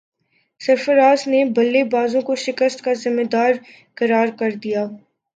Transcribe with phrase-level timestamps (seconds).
[0.61, 3.53] سرفراز نے بلے بازوں کو شکست کا ذمہ دار
[3.97, 4.83] قرار دے دیا